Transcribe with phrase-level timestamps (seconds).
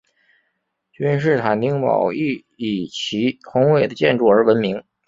[0.93, 4.83] 君士坦丁堡亦以其宏伟的建筑而闻名。